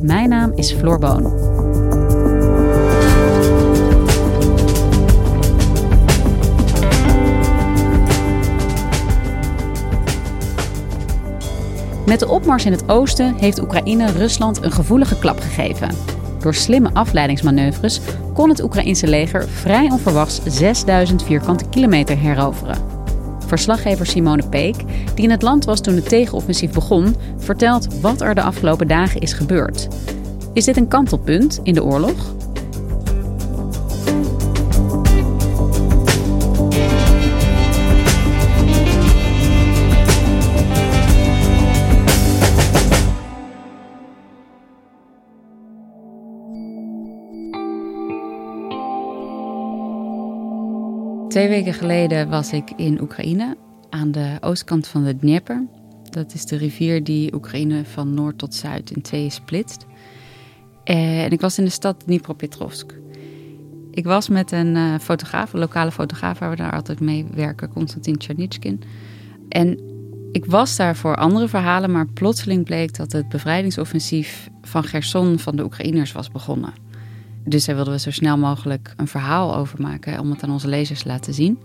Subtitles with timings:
[0.00, 1.22] Mijn naam is Floor Boon.
[12.06, 15.90] Met de opmars in het oosten heeft Oekraïne Rusland een gevoelige klap gegeven.
[16.38, 18.00] Door slimme afleidingsmanoeuvres
[18.34, 22.97] kon het Oekraïnse leger vrij onverwachts 6000 vierkante kilometer heroveren.
[23.48, 24.76] Verslaggever Simone Peek,
[25.14, 29.20] die in het land was toen het tegenoffensief begon, vertelt wat er de afgelopen dagen
[29.20, 29.88] is gebeurd.
[30.52, 32.37] Is dit een kantelpunt in de oorlog?
[51.38, 53.56] Twee weken geleden was ik in Oekraïne,
[53.90, 55.66] aan de oostkant van de Dnieper.
[56.10, 59.86] Dat is de rivier die Oekraïne van noord tot zuid in tweeën splitst.
[60.84, 62.94] En ik was in de stad Dnipropetrovsk.
[63.90, 67.72] Ik was met een uh, fotograaf, een lokale fotograaf waar we daar altijd mee werken,
[67.72, 68.82] Konstantin Tchernitschkin.
[69.48, 69.78] En
[70.32, 75.56] ik was daar voor andere verhalen, maar plotseling bleek dat het bevrijdingsoffensief van Gerson van
[75.56, 76.87] de Oekraïners was begonnen.
[77.48, 80.68] Dus daar wilden we zo snel mogelijk een verhaal over maken om het aan onze
[80.68, 81.58] lezers te laten zien.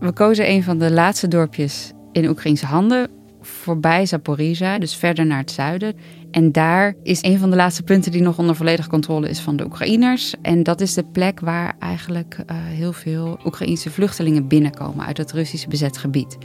[0.00, 5.38] We kozen een van de laatste dorpjes in Oekraïnse handen, voorbij Zaporizhia, dus verder naar
[5.38, 5.94] het zuiden.
[6.30, 9.56] En daar is een van de laatste punten die nog onder volledige controle is van
[9.56, 10.34] de Oekraïners.
[10.42, 15.32] En dat is de plek waar eigenlijk uh, heel veel Oekraïnse vluchtelingen binnenkomen uit het
[15.32, 16.38] Russische bezet gebied.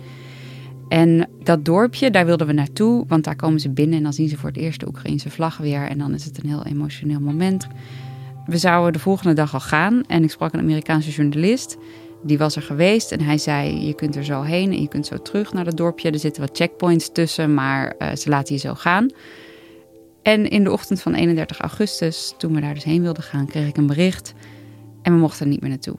[0.89, 4.29] En dat dorpje, daar wilden we naartoe, want daar komen ze binnen en dan zien
[4.29, 5.87] ze voor het eerst de Oekraïnse vlag weer.
[5.87, 7.67] En dan is het een heel emotioneel moment.
[8.51, 11.77] We zouden de volgende dag al gaan en ik sprak een Amerikaanse journalist.
[12.23, 15.05] Die was er geweest en hij zei: Je kunt er zo heen en je kunt
[15.05, 16.11] zo terug naar het dorpje.
[16.11, 19.09] Er zitten wat checkpoints tussen, maar uh, ze laten je zo gaan.
[20.21, 23.67] En in de ochtend van 31 augustus, toen we daar dus heen wilden gaan, kreeg
[23.67, 24.33] ik een bericht
[25.01, 25.95] en we mochten er niet meer naartoe.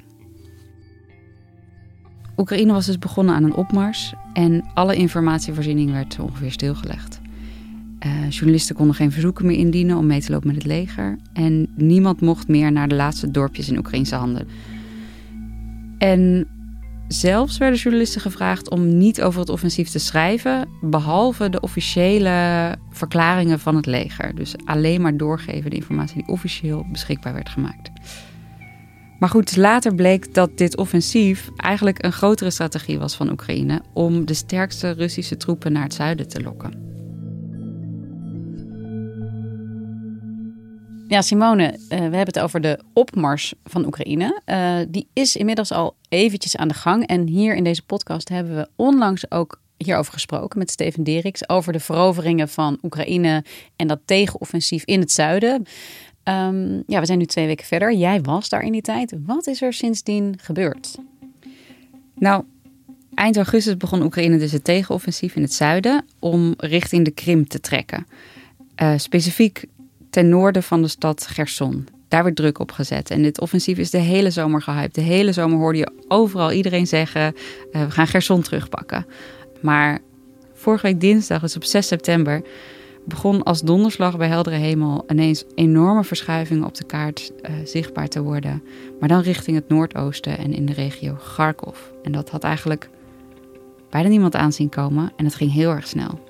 [2.36, 7.21] Oekraïne was dus begonnen aan een opmars en alle informatievoorziening werd ongeveer stilgelegd.
[8.06, 11.18] Uh, journalisten konden geen verzoeken meer indienen om mee te lopen met het leger.
[11.32, 14.48] En niemand mocht meer naar de laatste dorpjes in Oekraïnse handen.
[15.98, 16.48] En
[17.08, 23.60] zelfs werden journalisten gevraagd om niet over het offensief te schrijven, behalve de officiële verklaringen
[23.60, 24.34] van het leger.
[24.34, 27.90] Dus alleen maar doorgeven de informatie die officieel beschikbaar werd gemaakt.
[29.18, 34.24] Maar goed, later bleek dat dit offensief eigenlijk een grotere strategie was van Oekraïne om
[34.24, 36.91] de sterkste Russische troepen naar het zuiden te lokken.
[41.12, 44.40] Ja, Simone, uh, we hebben het over de opmars van Oekraïne.
[44.46, 47.06] Uh, die is inmiddels al eventjes aan de gang.
[47.06, 51.72] En hier in deze podcast hebben we onlangs ook hierover gesproken met Steven Deriks over
[51.72, 53.44] de veroveringen van Oekraïne
[53.76, 55.66] en dat tegenoffensief in het zuiden.
[56.24, 57.92] Um, ja, we zijn nu twee weken verder.
[57.92, 59.14] Jij was daar in die tijd.
[59.26, 60.98] Wat is er sindsdien gebeurd?
[62.14, 62.44] Nou,
[63.14, 67.60] eind augustus begon Oekraïne dus het tegenoffensief in het zuiden om richting de Krim te
[67.60, 68.06] trekken.
[68.82, 69.64] Uh, specifiek
[70.12, 71.88] ten noorden van de stad Gerson.
[72.08, 73.10] Daar werd druk op gezet.
[73.10, 74.94] En dit offensief is de hele zomer gehyped.
[74.94, 77.34] De hele zomer hoorde je overal iedereen zeggen:
[77.72, 79.06] uh, we gaan Gerson terugpakken.
[79.60, 79.98] Maar
[80.52, 82.42] vorige week dinsdag, dus op 6 september,
[83.04, 88.22] begon als donderslag bij heldere hemel ineens enorme verschuivingen op de kaart uh, zichtbaar te
[88.22, 88.62] worden.
[89.00, 91.78] Maar dan richting het noordoosten en in de regio Kharkov.
[92.02, 92.88] En dat had eigenlijk
[93.90, 96.20] bijna niemand aanzien komen en het ging heel erg snel.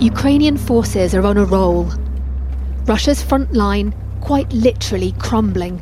[0.00, 1.88] Ukrainian forces are on a roll.
[2.86, 5.80] Russia's front line quite literally crumbling.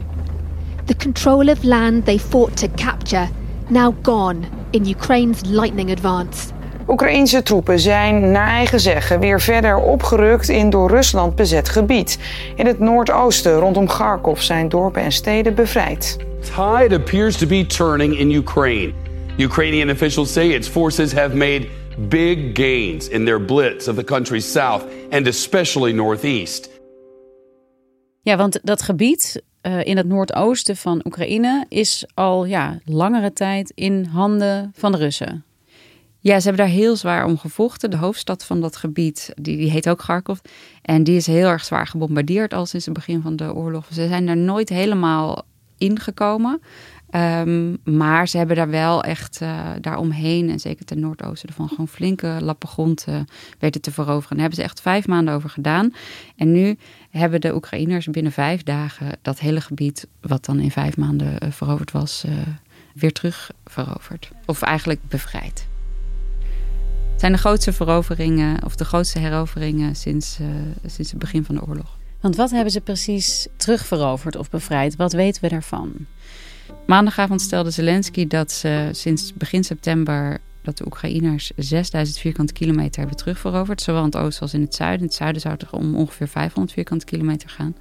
[0.87, 3.29] The control of land they fought to capture
[3.69, 6.53] now gone in Ukraine's lightning advance.
[6.89, 12.19] Oekraïense troepen zijn naar eigen zeggen weer verder opgerukt in door Rusland bezet gebied.
[12.55, 16.17] In het noordoosten rondom Kharkov zijn dorpen en steden bevrijd.
[16.41, 18.93] Tide appears to be turning in Ukraine.
[19.37, 21.67] Ukrainian officials say its forces have made
[22.09, 26.71] big gains in their blitz of the country's south and especially northeast.
[28.23, 33.73] Ja, want dat gebied uh, in het noordoosten van Oekraïne is al ja, langere tijd
[33.75, 35.45] in handen van de Russen.
[36.21, 37.91] Ja, ze hebben daar heel zwaar om gevochten.
[37.91, 40.39] De hoofdstad van dat gebied, die, die heet ook Kharkov.
[40.83, 43.87] En die is heel erg zwaar gebombardeerd al sinds het begin van de oorlog.
[43.93, 45.45] Ze zijn er nooit helemaal
[45.79, 46.61] ingekomen.
[47.11, 51.89] Ehm, maar ze hebben daar wel echt uh, daaromheen, en zeker ten noordoosten ervan, gewoon
[51.89, 53.21] flinke lappen grond uh,
[53.59, 54.29] weten te veroveren.
[54.29, 55.95] Daar hebben ze echt vijf maanden over gedaan.
[56.37, 56.79] En nu
[57.11, 61.51] hebben de Oekraïners binnen vijf dagen dat hele gebied, wat dan in vijf maanden uh,
[61.51, 62.25] veroverd was,
[62.95, 64.31] weer terug veroverd.
[64.47, 65.67] Of eigenlijk bevrijd.
[67.11, 70.39] Het zijn de grootste veroveringen, of de grootste heroveringen sinds,
[70.87, 71.99] sinds het begin van de oorlog.
[72.21, 74.97] Want wat hebben ze precies terugveroverd of bevrijd?
[74.97, 76.07] Wat weten we daarvan?
[76.87, 83.17] Maandagavond stelde Zelensky dat ze sinds begin september dat de Oekraïners 6000 vierkante kilometer hebben
[83.17, 83.81] terugveroverd.
[83.81, 85.01] Zowel in het oosten als in het zuiden.
[85.01, 87.77] In het zuiden zou het om ongeveer 500 vierkante kilometer gaan.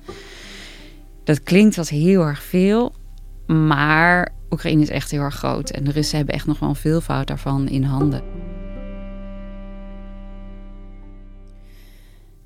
[1.23, 2.95] Dat klinkt als heel erg veel.
[3.47, 5.69] Maar Oekraïne is echt heel erg groot.
[5.69, 8.23] En de Russen hebben echt nog wel een veelvoud daarvan in handen.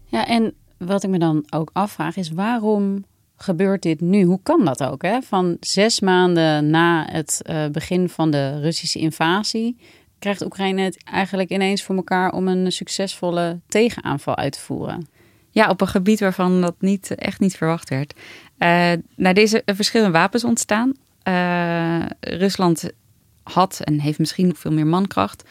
[0.06, 3.06] Ja, en wat ik me dan ook afvraag is waarom
[3.42, 4.24] gebeurt dit nu?
[4.24, 5.02] Hoe kan dat ook?
[5.02, 5.22] Hè?
[5.22, 9.78] Van zes maanden na het uh, begin van de Russische invasie
[10.20, 15.08] krijgt Oekraïne het eigenlijk ineens voor elkaar om een succesvolle tegenaanval uit te voeren.
[15.50, 18.14] Ja, op een gebied waarvan dat niet, echt niet verwacht werd.
[18.60, 20.94] Uh, nou, deze verschillende wapens ontstaan.
[21.24, 22.90] Uh, Rusland
[23.44, 25.44] had en heeft misschien nog veel meer mankracht.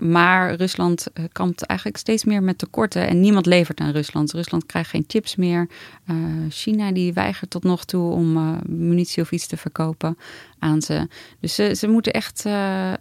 [0.00, 4.32] Maar Rusland eh, kampt eigenlijk steeds meer met tekorten en niemand levert aan Rusland.
[4.32, 5.68] Rusland krijgt geen chips meer.
[6.10, 6.16] Uh,
[6.48, 10.18] China die weigert tot nog toe om uh, munitie of iets te verkopen
[10.58, 11.08] aan ze.
[11.40, 12.44] Dus ze, ze moeten echt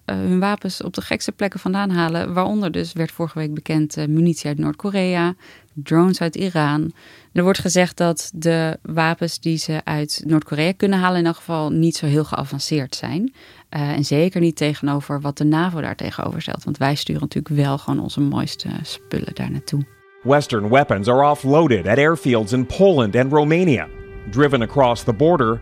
[0.06, 2.34] hun wapens op de gekste plekken vandaan halen.
[2.34, 5.36] Waaronder dus werd vorige week bekend munitie uit Noord-Korea,
[5.84, 6.92] drones uit Iran.
[7.34, 11.70] Er wordt gezegd dat de wapens die ze uit Noord-Korea kunnen halen in elk geval
[11.70, 13.34] niet zo heel geavanceerd zijn.
[13.70, 16.64] Uh, en zeker niet tegenover wat de NAVO daar tegenover stelt.
[16.64, 19.86] Want wij sturen natuurlijk wel gewoon onze mooiste spullen daar naartoe.
[20.24, 23.88] Western weapons are offloaded at airfields in Poland and Romania,
[24.32, 25.62] driven across the border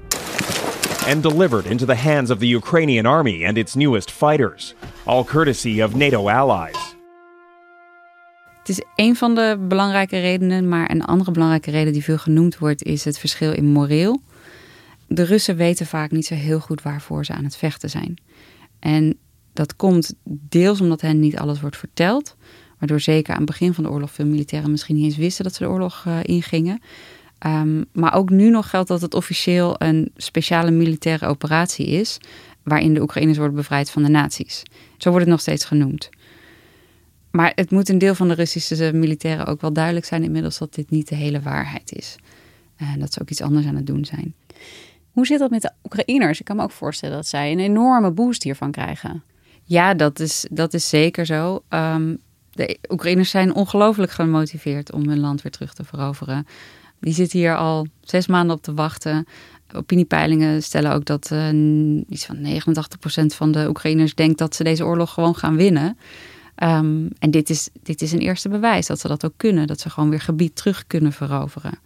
[1.07, 4.73] and delivered into the hands of the Ukrainian army and its newest fighters,
[5.03, 6.84] all courtesy of NATO allies.
[8.65, 12.57] Het is een van de belangrijke redenen, maar een andere belangrijke reden die veel genoemd
[12.57, 14.21] wordt, is het verschil in moreel
[15.07, 18.17] de Russen weten vaak niet zo heel goed waarvoor ze aan het vechten zijn.
[18.79, 19.17] En
[19.53, 22.35] dat komt deels omdat hen niet alles wordt verteld.
[22.79, 25.53] Waardoor zeker aan het begin van de oorlog veel militairen misschien niet eens wisten dat
[25.53, 26.81] ze de oorlog uh, ingingen.
[27.45, 32.17] Um, maar ook nu nog geldt dat het officieel een speciale militaire operatie is.
[32.63, 34.63] Waarin de Oekraïners worden bevrijd van de nazi's.
[34.97, 36.09] Zo wordt het nog steeds genoemd.
[37.35, 40.73] Maar het moet een deel van de Russische militairen ook wel duidelijk zijn inmiddels dat
[40.73, 42.15] dit niet de hele waarheid is.
[42.75, 44.33] En dat ze ook iets anders aan het doen zijn.
[45.11, 46.39] Hoe zit dat met de Oekraïners?
[46.39, 49.23] Ik kan me ook voorstellen dat zij een enorme boost hiervan krijgen.
[49.63, 51.63] Ja, dat is, dat is zeker zo.
[51.69, 52.17] Um,
[52.51, 56.47] de Oekraïners zijn ongelooflijk gemotiveerd om hun land weer terug te veroveren.
[56.99, 59.25] Die zitten hier al zes maanden op te wachten.
[59.73, 61.49] Opiniepeilingen stellen ook dat uh,
[62.09, 62.37] iets van
[63.23, 65.97] 89% van de Oekraïners denkt dat ze deze oorlog gewoon gaan winnen.
[66.63, 69.67] Um, en dit is, dit is een eerste bewijs dat ze dat ook kunnen.
[69.67, 71.79] Dat ze gewoon weer gebied terug kunnen veroveren.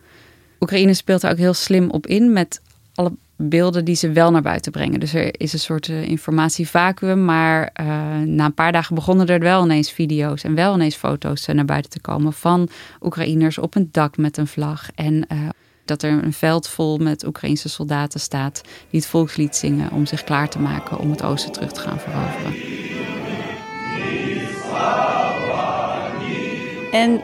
[0.60, 2.62] Oekraïne speelt er ook heel slim op in met
[2.94, 5.00] alle beelden die ze wel naar buiten brengen.
[5.00, 7.26] Dus er is een soort uh, informatievacuum.
[7.26, 7.86] Maar uh,
[8.26, 11.66] na een paar dagen begonnen er wel ineens video's en wel ineens foto's uh, naar
[11.66, 12.70] buiten te komen van
[13.02, 14.90] Oekraïners op een dak met een vlag.
[14.96, 15.28] En
[15.86, 20.24] dat er een veld vol met Oekraïnse soldaten staat die het volkslied zingen om zich
[20.24, 22.89] klaar te maken om het oosten terug te gaan veroveren.
[26.92, 27.22] En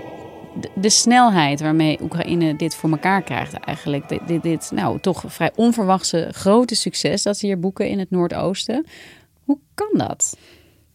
[0.75, 4.09] de snelheid waarmee Oekraïne dit voor elkaar krijgt eigenlijk.
[4.09, 8.11] Dit, dit, dit nou, toch vrij onverwachte grote succes dat ze hier boeken in het
[8.11, 8.85] Noordoosten.
[9.43, 10.37] Hoe kan dat?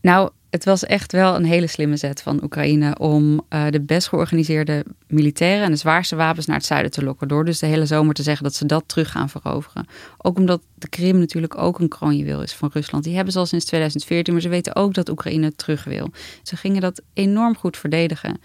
[0.01, 4.09] Nou, het was echt wel een hele slimme zet van Oekraïne om uh, de best
[4.09, 7.29] georganiseerde militairen en de zwaarste wapens naar het zuiden te lokken.
[7.29, 9.87] Door dus de hele zomer te zeggen dat ze dat terug gaan veroveren.
[10.19, 13.05] Ook omdat de Krim natuurlijk ook een kroonjuweel is van Rusland.
[13.05, 16.11] Die hebben ze al sinds 2014, maar ze weten ook dat Oekraïne terug wil.
[16.43, 18.41] Ze gingen dat enorm goed verdedigen.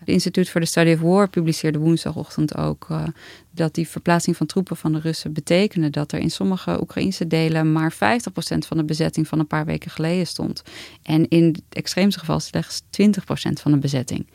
[0.00, 3.02] Het Instituut voor de Study of War publiceerde woensdagochtend ook uh,
[3.50, 7.72] dat die verplaatsing van troepen van de Russen betekende dat er in sommige Oekraïnse delen
[7.72, 7.96] maar 50%
[8.58, 10.62] van de bezetting van een paar weken geleden stond.
[11.02, 12.84] En in het extreemste geval slechts 20%
[13.52, 14.26] van de bezetting.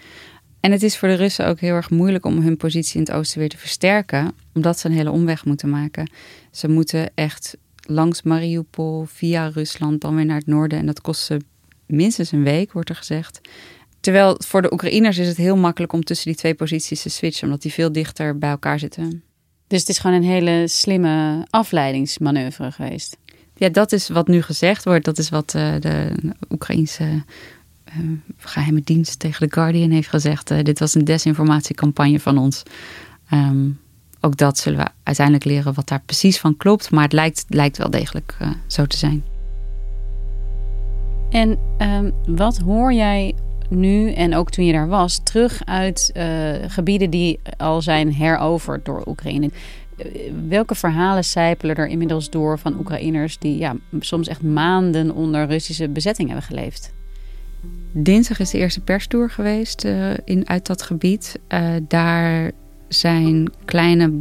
[0.59, 3.11] En het is voor de Russen ook heel erg moeilijk om hun positie in het
[3.11, 6.11] oosten weer te versterken, omdat ze een hele omweg moeten maken.
[6.51, 10.79] Ze moeten echt langs Mariupol, via Rusland, dan weer naar het noorden.
[10.79, 11.41] En dat kost ze
[11.85, 13.41] minstens een week, wordt er gezegd.
[14.05, 17.47] Terwijl voor de Oekraïners is het heel makkelijk om tussen die twee posities te switchen,
[17.47, 19.23] omdat die veel dichter bij elkaar zitten.
[19.67, 23.17] Dus het is gewoon een hele slimme afleidingsmanoeuvre geweest.
[23.55, 25.05] Ja, dat is wat nu gezegd wordt.
[25.05, 26.11] Dat is wat uh, de
[26.49, 27.23] Oekraïnse
[28.37, 32.63] geheime dienst tegen The Guardian heeft gezegd: dit was een desinformatiecampagne van ons.
[33.29, 33.69] Ehm,
[34.21, 36.91] ook dat zullen we uiteindelijk leren wat daar precies van klopt.
[36.91, 39.23] Maar het lijkt, lijkt wel degelijk zo te zijn.
[41.29, 43.35] En ehm, wat hoor jij
[43.69, 48.85] nu en ook toen je daar was, terug uit uh, gebieden die al zijn heroverd
[48.85, 49.49] door Oekraïne?
[49.97, 50.05] Eh,
[50.47, 55.89] welke verhalen zijpelen er inmiddels door van Oekraïners die ja, soms echt maanden onder Russische
[55.89, 56.93] bezetting hebben geleefd?
[57.91, 61.39] Dinsdag is de eerste perstour geweest uh, in, uit dat gebied.
[61.87, 62.51] Daar
[62.87, 64.11] zijn kleine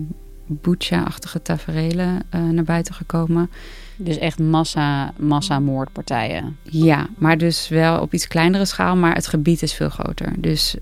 [0.46, 3.50] Bucha-achtige taferelen naar buiten gekomen.
[3.96, 6.56] Dus echt massa, massamoordpartijen.
[6.62, 10.32] Ja, maar dus wel op iets kleinere schaal, maar het gebied is veel groter.
[10.38, 10.76] Dus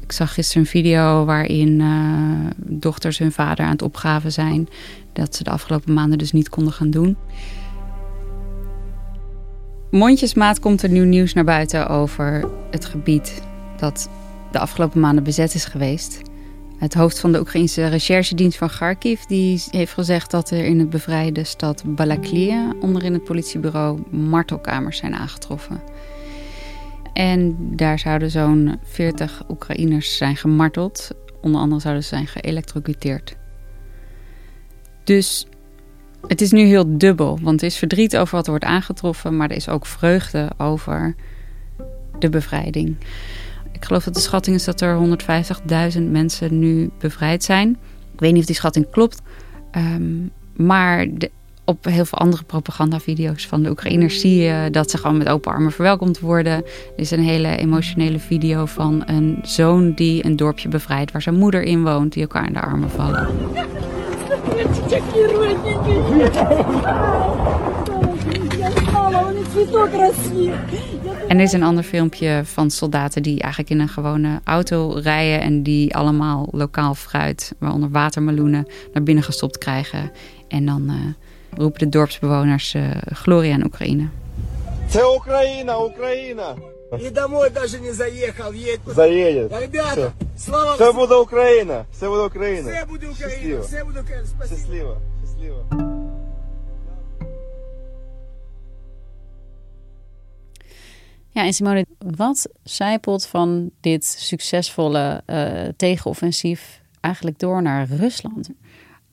[0.00, 4.68] ik zag gisteren een video waarin uh, dochters hun vader aan het opgaven zijn.
[5.12, 7.16] Dat ze de afgelopen maanden dus niet konden gaan doen.
[9.90, 13.42] Mondjesmaat komt er nieuw nieuws naar buiten over het gebied
[13.76, 14.08] dat
[14.52, 16.29] de afgelopen maanden bezet is geweest.
[16.80, 20.90] Het hoofd van de Oekraïnse recherchedienst van Kharkiv die heeft gezegd dat er in het
[20.90, 25.80] bevrijde stad Balaklia onderin het politiebureau martelkamers zijn aangetroffen.
[27.12, 31.10] En daar zouden zo'n 40 Oekraïners zijn gemarteld.
[31.40, 33.36] Onder andere zouden ze zijn geëlectrocuteerd.
[35.04, 35.46] Dus
[36.26, 39.50] het is nu heel dubbel, want er is verdriet over wat er wordt aangetroffen, maar
[39.50, 41.14] er is ook vreugde over
[42.18, 42.96] de bevrijding.
[43.80, 45.18] Ik geloof dat de schatting is dat er
[45.96, 47.76] 150.000 mensen nu bevrijd zijn.
[48.12, 49.22] Ik weet niet of die schatting klopt.
[49.70, 51.30] Ehm, maar de,
[51.64, 55.52] op heel veel andere propagandavideo's van de Oekraïners zie je dat ze gewoon met open
[55.52, 56.52] armen verwelkomd worden.
[56.52, 56.64] Er
[56.96, 61.62] is een hele emotionele video van een zoon die een dorpje bevrijdt waar zijn moeder
[61.62, 63.28] in woont, die elkaar in de armen vallen.
[71.29, 75.41] En er is een ander filmpje van soldaten die eigenlijk in een gewone auto rijden
[75.41, 80.11] en die allemaal lokaal fruit, waaronder watermeloenen, naar binnen gestopt krijgen.
[80.47, 80.93] En dan uh,
[81.57, 84.07] roepen de dorpsbewoners uh, glorie aan Oekraïne.
[84.89, 86.55] Це Україна, Україна.
[86.99, 88.79] И домой даже не заехал, едь.
[88.85, 89.51] Заедет.
[89.61, 92.71] Ребята, слава Все буде Україна, все буде Україна.
[92.71, 93.61] Все буде Україна, Щасливо.
[93.61, 94.27] все буде Україна.
[94.27, 94.57] Спасибо.
[94.57, 95.88] Щасливо, щасливо.
[101.40, 108.50] Ja, en Simone, wat zijpelt van dit succesvolle uh, tegenoffensief eigenlijk door naar Rusland?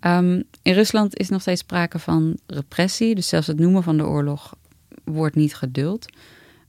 [0.02, 3.16] Um, in Rusland is nog steeds sprake van repressie.
[3.16, 4.56] Dus zelfs het noemen van de oorlog
[5.04, 6.06] wordt niet geduld.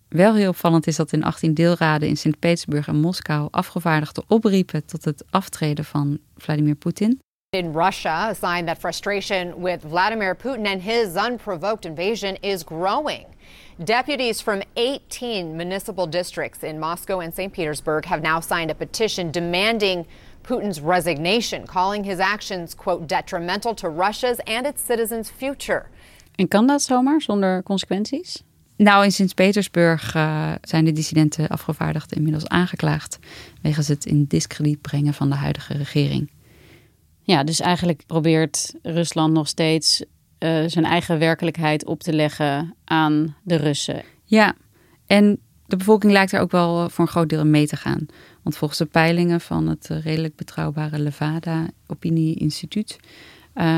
[0.09, 5.05] Wel heel opvallend is dat in 18 deelraden in Sint-Petersburg en Moskou afgevaardigden opriepen tot
[5.05, 7.21] het aftreden van Vladimir Poetin.
[7.55, 13.25] In Russia, a sign that frustration with Vladimir Putin and his unprovoked invasion is growing.
[13.83, 17.51] Deputies from 18 municipal districts in Moscow and St.
[17.51, 20.07] Petersburg have now signed a petition demanding
[20.43, 25.87] Putin's resignation, calling his actions, quote, detrimental to Russia's and its citizens' future.
[26.35, 28.43] En kan dat zomaar zonder consequenties?
[28.77, 33.19] Nou, in Sint-Petersburg uh, zijn de dissidenten afgevaardigden inmiddels aangeklaagd
[33.63, 36.31] wegens het in discrediet brengen van de huidige regering.
[37.29, 40.05] Ja, dus eigenlijk probeert Rusland nog steeds
[40.39, 44.03] uh, zijn eigen werkelijkheid op te leggen aan de Russen.
[44.25, 44.55] Ja,
[45.07, 48.07] en de bevolking lijkt er ook wel voor een groot deel mee te gaan.
[48.43, 52.99] Want volgens de peilingen van het eh, redelijk betrouwbare Levada Opinie Instituut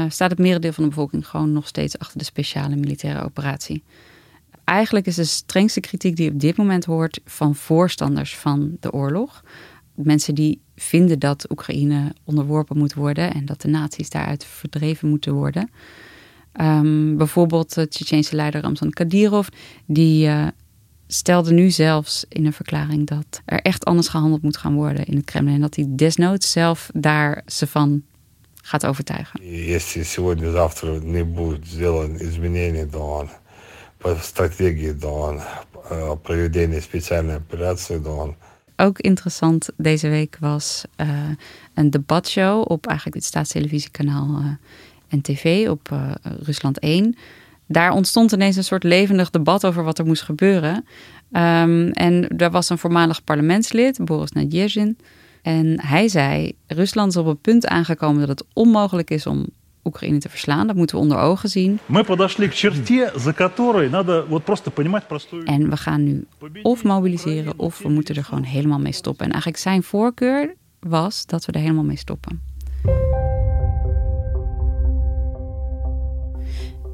[0.09, 3.83] staat het merendeel van de bevolking gewoon nog steeds achter de speciale militaire operatie.
[4.64, 8.92] Eigenlijk is de strengste kritiek die je op dit moment hoort van voorstanders van de
[8.92, 9.42] oorlog
[10.00, 15.34] Mensen die vinden dat Oekraïne onderworpen moet worden en dat de naties daaruit verdreven moeten
[15.34, 15.70] worden.
[16.62, 19.48] Um, bijvoorbeeld de Tsjetsjeense leider Ramzan Kadyrov,
[19.86, 20.48] die uh,
[21.08, 25.15] stelde nu zelfs in een verklaring dat er echt anders gehandeld moet gaan worden in
[25.15, 25.54] het Kremlin.
[25.54, 28.04] En dat hij desnoods zelf daar ze van
[28.65, 29.39] gaat overtuigen.
[29.44, 33.30] Если сегодня-завтра не будет сделан изменения, то
[33.98, 35.42] по стратегии, то
[36.24, 38.36] проведение специальной операции, то
[38.81, 41.09] ook interessant deze week was uh,
[41.75, 44.47] een debatshow op eigenlijk het staatsttelevisiekanaal uh,
[45.09, 47.17] NTV op uh, Rusland 1.
[47.67, 50.75] Daar ontstond ineens een soort levendig debat over wat er moest gebeuren.
[51.33, 54.99] Um, en daar was een voormalig parlementslid, Boris Nadezhin.
[55.43, 59.47] En hij zei: Rusland is op een punt aangekomen dat het onmogelijk is om
[59.85, 60.67] Oekraïne te verslaan.
[60.67, 61.79] Dat moeten we onder ogen zien.
[65.45, 66.27] En we gaan nu
[66.63, 69.25] of mobiliseren of we moeten er gewoon helemaal mee stoppen.
[69.25, 72.41] En eigenlijk zijn voorkeur was dat we er helemaal mee stoppen.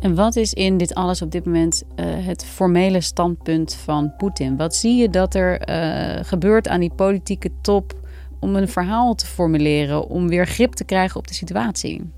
[0.00, 4.56] En wat is in dit alles op dit moment uh, het formele standpunt van Poetin?
[4.56, 7.92] Wat zie je dat er uh, gebeurt aan die politieke top
[8.40, 12.10] om een verhaal te formuleren, om weer grip te krijgen op de situatie?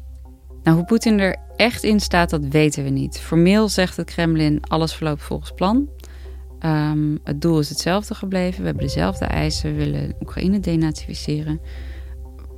[0.69, 3.21] Nou, hoe Poetin er echt in staat, dat weten we niet.
[3.21, 5.89] Formeel zegt het Kremlin alles verloopt volgens plan.
[6.61, 8.61] Um, het doel is hetzelfde gebleven.
[8.61, 9.71] We hebben dezelfde eisen.
[9.71, 11.61] We willen Oekraïne denazificeren.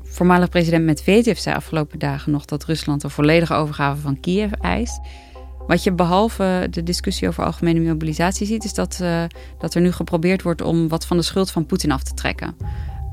[0.02, 5.00] Voormalig president Medvedev zei afgelopen dagen nog dat Rusland een volledige overgave van Kiev eist.
[5.66, 9.22] Wat je behalve de discussie over algemene mobilisatie ziet, is dat, uh,
[9.58, 12.56] dat er nu geprobeerd wordt om wat van de schuld van Poetin af te trekken.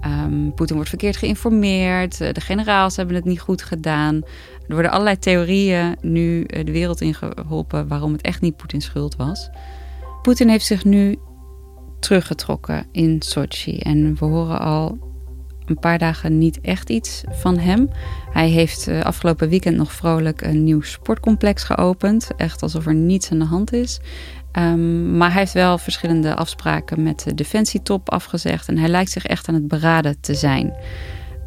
[0.08, 4.16] Um, Poetin wordt verkeerd geïnformeerd, de generaals hebben het niet goed gedaan.
[4.68, 9.16] Er worden allerlei theorieën nu uh, de wereld ingeholpen waarom het echt niet Poetins schuld
[9.16, 9.50] was.
[10.22, 11.16] Poetin heeft zich nu
[12.00, 14.98] teruggetrokken in Sochi en we horen al
[15.66, 17.90] een paar dagen niet echt iets van hem.
[18.32, 22.30] Hij heeft uh, afgelopen weekend nog vrolijk een nieuw sportcomplex geopend.
[22.38, 24.00] Echt alsof er niets aan de hand is.
[24.58, 28.68] Um, maar hij heeft wel verschillende afspraken met de defensietop afgezegd.
[28.68, 30.74] En hij lijkt zich echt aan het beraden te zijn.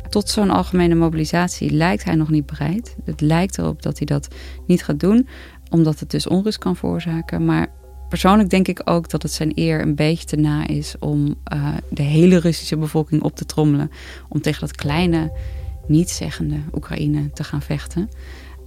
[0.09, 2.97] Tot zo'n algemene mobilisatie lijkt hij nog niet bereid.
[3.05, 4.35] Het lijkt erop dat hij dat
[4.67, 5.29] niet gaat doen,
[5.71, 7.45] omdat het dus onrust kan veroorzaken.
[7.45, 7.67] Maar
[8.09, 11.69] persoonlijk denk ik ook dat het zijn eer een beetje te na is om uh,
[11.91, 13.91] de hele Russische bevolking op te trommelen.
[14.29, 15.33] Om tegen dat kleine,
[15.87, 18.09] nietszeggende Oekraïne te gaan vechten.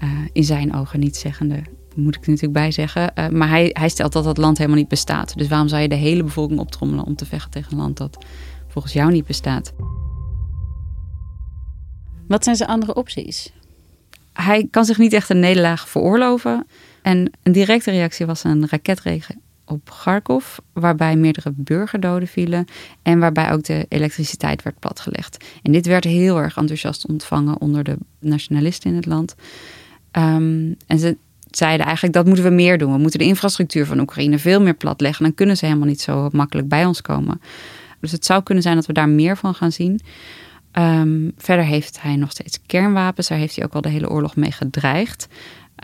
[0.03, 1.61] Uh, in zijn ogen nietszeggende,
[1.95, 3.11] moet ik er natuurlijk bij zeggen.
[3.15, 5.37] Uh, maar hij, hij stelt dat dat land helemaal niet bestaat.
[5.37, 8.25] Dus waarom zou je de hele bevolking optrommelen om te vechten tegen een land dat
[8.67, 9.73] volgens jou niet bestaat?
[12.27, 13.53] Wat zijn zijn andere opties?
[14.33, 16.65] Hij kan zich niet echt een nederlaag veroorloven.
[17.01, 22.65] En een directe reactie was een raketregen op Kharkov, waarbij meerdere burgerdoden vielen
[23.01, 25.45] en waarbij ook de elektriciteit werd platgelegd.
[25.61, 29.35] En dit werd heel erg enthousiast ontvangen onder de nationalisten in het land.
[30.11, 31.17] Um, en ze
[31.57, 32.91] zeiden eigenlijk dat moeten we meer doen.
[32.91, 35.23] We moeten de infrastructuur van Oekraïne veel meer platleggen.
[35.23, 37.41] Dan kunnen ze helemaal niet zo makkelijk bij ons komen.
[37.99, 40.01] Dus het zou kunnen zijn dat we daar meer van gaan zien.
[40.79, 43.27] Um, verder heeft hij nog steeds kernwapens.
[43.27, 45.27] Daar heeft hij ook al de hele oorlog mee gedreigd.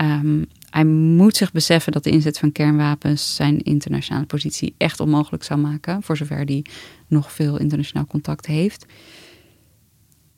[0.01, 5.43] Um, hij moet zich beseffen dat de inzet van kernwapens zijn internationale positie echt onmogelijk
[5.43, 6.65] zou maken, voor zover hij
[7.07, 8.85] nog veel internationaal contact heeft.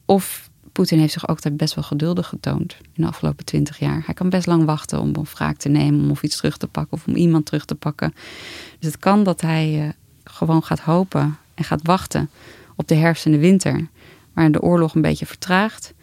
[0.05, 4.01] Of Poetin heeft zich ook daar best wel geduldig getoond in de afgelopen twintig jaar.
[4.05, 6.67] Hij kan best lang wachten om een wraak te nemen, om of iets terug te
[6.67, 8.13] pakken of om iemand terug te pakken.
[8.79, 9.89] Dus het kan dat hij uh,
[10.23, 12.29] gewoon gaat hopen en gaat wachten
[12.75, 13.87] op de herfst en de winter,
[14.33, 15.93] waar de oorlog een beetje vertraagt.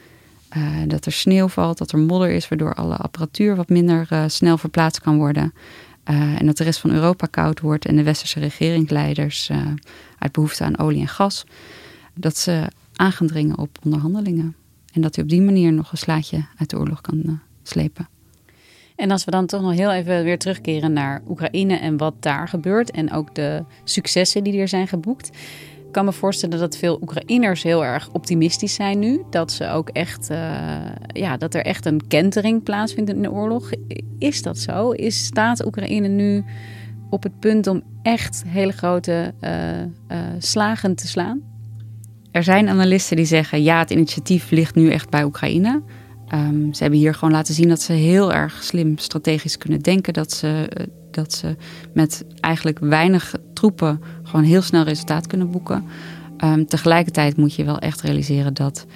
[0.57, 4.25] Uh, dat er sneeuw valt, dat er modder is, waardoor alle apparatuur wat minder uh,
[4.27, 5.55] snel verplaatst kan worden.
[6.05, 9.51] En dat de rest van Europa koud wordt en de westerse regeringsleiders
[10.19, 11.45] uit behoefte aan olie en gas,
[12.15, 12.67] dat ze
[12.99, 14.57] aan gaan dringen op onderhandelingen.
[14.93, 18.09] En dat hij op die manier nog een slaatje uit de oorlog kan slepen.
[18.97, 22.49] En als we dan toch nog heel even weer terugkeren naar Oekraïne en wat daar
[22.49, 25.29] gebeurt en ook de successen die er zijn geboekt.
[25.87, 29.23] Ik kan me voorstellen dat veel Oekraïners heel erg optimistisch zijn nu.
[29.31, 30.39] Dat, ze ook echt, uh,
[31.07, 33.71] ja, dat er echt een kentering plaatsvindt in de oorlog.
[34.19, 34.91] Is dat zo?
[34.91, 36.45] Is, staat Oekraïne nu
[37.11, 41.58] op het punt om echt hele grote uh, slagen te slaan?
[42.39, 45.83] Er zijn analisten die zeggen ja, het initiatief ligt nu echt bij Oekraïne.
[46.35, 50.13] Um, ze hebben hier gewoon laten zien dat ze heel erg slim strategisch kunnen denken.
[50.13, 50.71] Dat ze,
[51.11, 51.57] dat ze
[51.95, 55.85] met eigenlijk weinig troepen gewoon heel snel resultaat kunnen boeken.
[56.45, 58.87] Um, tegelijkertijd moet je wel echt realiseren dat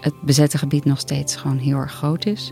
[0.00, 2.50] het bezette gebied nog steeds gewoon heel erg groot is.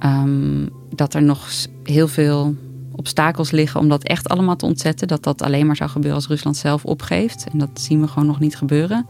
[0.00, 1.48] Um, dat er nog
[1.82, 2.54] heel veel
[2.96, 5.08] obstakels liggen om dat echt allemaal te ontzetten.
[5.08, 7.46] Dat dat alleen maar zou gebeuren als Rusland zelf opgeeft.
[7.52, 9.06] En dat zien we gewoon nog niet gebeuren.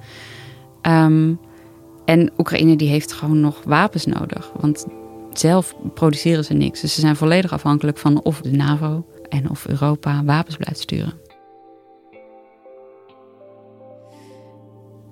[0.83, 1.39] Um,
[2.05, 4.51] en Oekraïne die heeft gewoon nog wapens nodig.
[4.61, 4.87] Want
[5.33, 6.81] zelf produceren ze niks.
[6.81, 11.13] Dus ze zijn volledig afhankelijk van of de NAVO en of Europa wapens blijft sturen.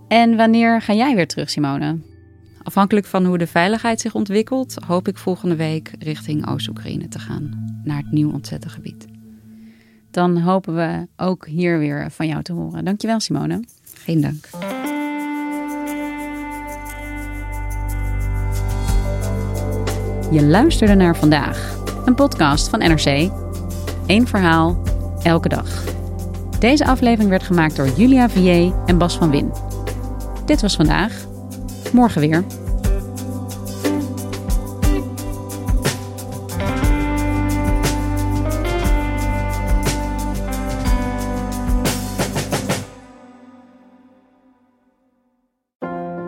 [0.08, 2.13] En wanneer ga jij weer terug, Simone?
[2.64, 7.81] Afhankelijk van hoe de veiligheid zich ontwikkelt, hoop ik volgende week richting Oost-Oekraïne te gaan,
[7.85, 9.07] naar het nieuw ontzette gebied.
[10.11, 12.85] Dan hopen we ook hier weer van jou te horen.
[12.85, 13.64] Dankjewel, Simone.
[13.94, 14.48] Geen dank.
[20.31, 23.31] Je luisterde naar vandaag, een podcast van NRC.
[24.07, 24.83] Eén verhaal,
[25.22, 25.85] elke dag.
[26.59, 29.53] Deze aflevering werd gemaakt door Julia Vier en Bas van Win.
[30.46, 31.33] Dit was vandaag.
[31.94, 32.44] Morgen weer.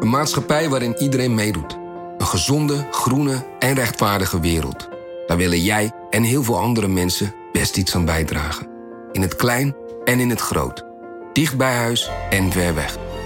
[0.01, 1.79] Een maatschappij waarin iedereen meedoet.
[2.19, 4.89] Een gezonde, groene en rechtvaardige wereld.
[5.27, 8.69] Daar willen jij en heel veel andere mensen best iets aan bijdragen.
[9.13, 10.85] In het klein en in het groot.
[11.33, 13.06] Dicht bij huis en ver weg.